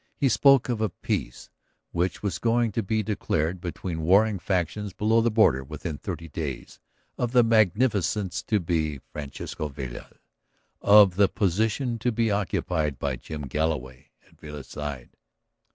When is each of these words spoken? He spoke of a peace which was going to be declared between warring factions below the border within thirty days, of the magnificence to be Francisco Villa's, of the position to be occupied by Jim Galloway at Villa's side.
He 0.17 0.29
spoke 0.29 0.67
of 0.67 0.81
a 0.81 0.89
peace 0.89 1.51
which 1.91 2.23
was 2.23 2.39
going 2.39 2.71
to 2.71 2.81
be 2.81 3.03
declared 3.03 3.61
between 3.61 4.01
warring 4.01 4.39
factions 4.39 4.93
below 4.93 5.21
the 5.21 5.29
border 5.29 5.63
within 5.63 5.99
thirty 5.99 6.27
days, 6.27 6.79
of 7.19 7.33
the 7.33 7.43
magnificence 7.43 8.41
to 8.47 8.59
be 8.59 8.97
Francisco 9.13 9.67
Villa's, 9.67 10.17
of 10.81 11.17
the 11.17 11.27
position 11.27 11.99
to 11.99 12.11
be 12.11 12.31
occupied 12.31 12.97
by 12.97 13.15
Jim 13.15 13.43
Galloway 13.43 14.09
at 14.25 14.39
Villa's 14.39 14.65
side. 14.69 15.11